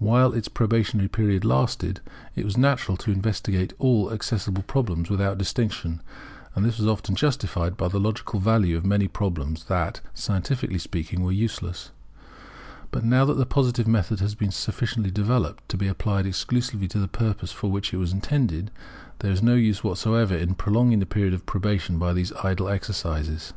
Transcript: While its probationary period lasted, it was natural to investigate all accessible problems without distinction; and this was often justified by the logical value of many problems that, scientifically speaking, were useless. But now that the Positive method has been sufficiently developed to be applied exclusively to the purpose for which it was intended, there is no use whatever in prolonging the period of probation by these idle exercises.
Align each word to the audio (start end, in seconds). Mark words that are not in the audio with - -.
While 0.00 0.32
its 0.32 0.48
probationary 0.48 1.06
period 1.08 1.44
lasted, 1.44 2.00
it 2.34 2.44
was 2.44 2.56
natural 2.56 2.96
to 2.96 3.12
investigate 3.12 3.72
all 3.78 4.12
accessible 4.12 4.64
problems 4.64 5.08
without 5.08 5.38
distinction; 5.38 6.02
and 6.56 6.64
this 6.64 6.78
was 6.78 6.88
often 6.88 7.14
justified 7.14 7.76
by 7.76 7.86
the 7.86 8.00
logical 8.00 8.40
value 8.40 8.76
of 8.76 8.84
many 8.84 9.06
problems 9.06 9.66
that, 9.66 10.00
scientifically 10.12 10.78
speaking, 10.80 11.22
were 11.22 11.30
useless. 11.30 11.92
But 12.90 13.04
now 13.04 13.24
that 13.26 13.34
the 13.34 13.46
Positive 13.46 13.86
method 13.86 14.18
has 14.18 14.34
been 14.34 14.50
sufficiently 14.50 15.12
developed 15.12 15.68
to 15.68 15.76
be 15.76 15.86
applied 15.86 16.26
exclusively 16.26 16.88
to 16.88 16.98
the 16.98 17.06
purpose 17.06 17.52
for 17.52 17.70
which 17.70 17.94
it 17.94 17.98
was 17.98 18.12
intended, 18.12 18.72
there 19.20 19.30
is 19.30 19.40
no 19.40 19.54
use 19.54 19.84
whatever 19.84 20.34
in 20.36 20.56
prolonging 20.56 20.98
the 20.98 21.06
period 21.06 21.32
of 21.32 21.46
probation 21.46 21.96
by 21.96 22.12
these 22.12 22.32
idle 22.42 22.68
exercises. 22.68 23.52